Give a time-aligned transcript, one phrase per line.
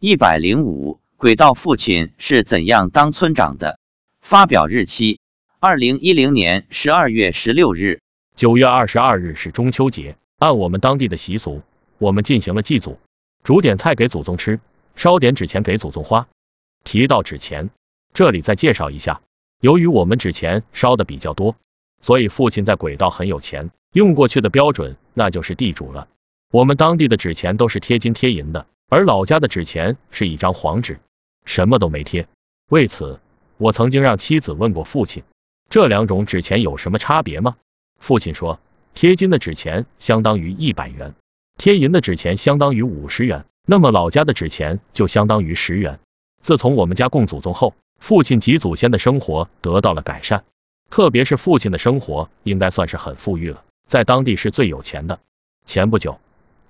[0.00, 3.80] 一百零五，轨道父亲是怎样当村长的？
[4.20, 5.18] 发表日期：
[5.58, 7.98] 二零一零年十二月十六日。
[8.36, 11.62] 九月二十二日是中秋节，按我们当地的习俗，
[11.98, 13.00] 我们进行了祭祖，
[13.42, 14.60] 煮点菜给祖宗吃，
[14.94, 16.28] 烧点纸钱给祖宗花。
[16.84, 17.70] 提到纸钱，
[18.14, 19.20] 这里再介绍一下，
[19.60, 21.56] 由于我们纸钱烧的比较多，
[22.02, 26.06] 所以父亲在轨道很有钱，用过去的标准那就是地主了。
[26.52, 28.66] 我们当地的纸钱都是贴金贴银的。
[28.90, 30.98] 而老家的纸钱是一张黄纸，
[31.44, 32.26] 什么都没贴。
[32.70, 33.20] 为此，
[33.58, 35.24] 我曾经让妻子问过父亲，
[35.68, 37.56] 这两种纸钱有什么差别吗？
[37.98, 38.60] 父亲说，
[38.94, 41.14] 贴金的纸钱相当于一百元，
[41.58, 46.00] 贴银的纸钱相当于五十元，那么老家的纸钱就相当于十元。
[46.40, 50.44] 自从我们家供祖宗后，父亲及祖先的生活得到了改善，
[50.88, 55.20] 特别是父亲的生活应该算是很富裕了，在当地是最有钱的。
[55.66, 56.18] 前不久。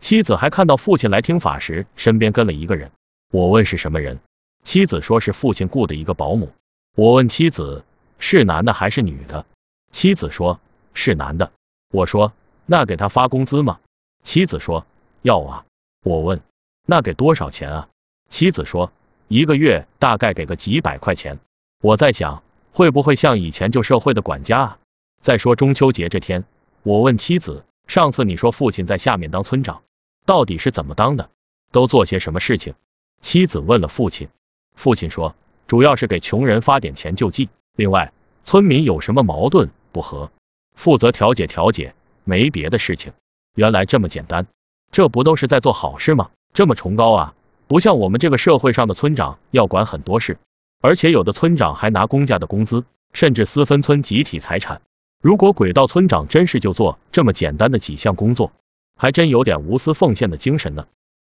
[0.00, 2.90] 妻子还看到父亲来听法时，身边跟了一个人。
[3.30, 4.20] 我问是什么人，
[4.62, 6.52] 妻子说是父亲雇的一个保姆。
[6.94, 7.84] 我问妻子
[8.18, 9.44] 是男的还是女的，
[9.90, 10.60] 妻子说
[10.94, 11.52] 是男的。
[11.92, 12.32] 我说
[12.64, 13.80] 那给他发工资吗？
[14.22, 14.86] 妻子说
[15.22, 15.64] 要啊。
[16.04, 16.40] 我问
[16.86, 17.88] 那给多少钱啊？
[18.30, 18.92] 妻子说
[19.26, 21.38] 一个月大概给个几百块钱。
[21.82, 24.78] 我在想会不会像以前旧社会的管家啊？
[25.20, 26.44] 再说中秋节这天，
[26.82, 29.82] 我问妻子上次你说父亲在下面当村长。
[30.28, 31.30] 到底是怎么当的？
[31.72, 32.74] 都做些什么事情？
[33.22, 34.28] 妻子问了父亲，
[34.74, 35.34] 父亲说，
[35.66, 38.12] 主要是给穷人发点钱救济，另外
[38.44, 40.30] 村民有什么矛盾不和，
[40.74, 43.14] 负责调解调解，没别的事情。
[43.54, 44.46] 原来这么简单，
[44.92, 46.28] 这不都是在做好事吗？
[46.52, 47.34] 这么崇高啊！
[47.66, 50.36] 不像我们这个社会上的村长要管很多事，
[50.82, 52.84] 而且有的村长还拿公家的工资，
[53.14, 54.82] 甚至私分村集体财产。
[55.22, 58.52] 如果轨道村长真是就做这么简单的几项工作，
[58.98, 60.86] 还真有点无私奉献的精神呢。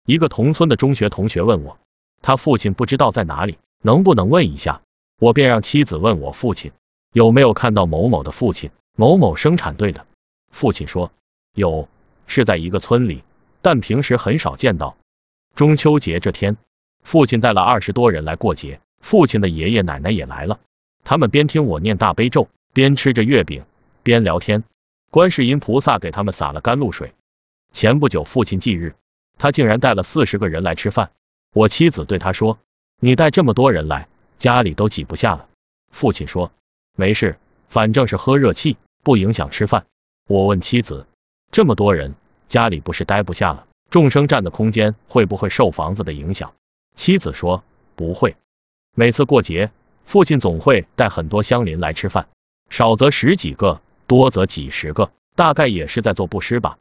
[0.07, 1.79] 一个同村的中学同学问我，
[2.23, 4.81] 他父亲不知道在哪里，能不能问一下？
[5.21, 6.73] 我便让妻子问我父亲
[7.13, 10.07] 有没有看到某某的父亲，某某生产队的。
[10.51, 11.13] 父亲说
[11.55, 11.89] 有，
[12.27, 13.23] 是在一个村里，
[13.61, 14.97] 但平时很少见到。
[15.55, 16.57] 中秋节这天，
[17.03, 20.59] 父亲带了二十多人来过节，父亲的爷爷奶奶也来了。
[21.05, 23.65] 他们边听我念大悲咒，边吃着月饼，
[24.03, 24.65] 边聊天。
[25.11, 27.13] 观世音菩萨给他们洒了甘露水。
[27.73, 28.95] 前不久父亲忌日，
[29.39, 31.11] 他竟然带了四十个人来吃饭。
[31.53, 32.59] 我妻子对他说
[33.01, 34.09] ：“你带这么多人来，
[34.39, 35.49] 家里都挤不下了。”
[35.91, 36.53] 父亲说
[36.97, 37.39] ：“没事，
[37.69, 39.87] 反正是喝热气，不影响吃饭。”
[40.29, 41.07] 我问妻子
[41.51, 42.15] ：“这么多人，
[42.49, 43.67] 家里不是待不下了？
[43.91, 46.53] 众生占的空间会不会受房子的影响？”
[46.95, 47.65] 妻子说
[47.97, 48.37] ：“不会。
[48.95, 49.71] 每次过节，
[50.05, 52.29] 父亲总会带很多乡邻来吃饭，
[52.69, 56.79] 少则十几个，多则几十个，大概也是在做布施吧。”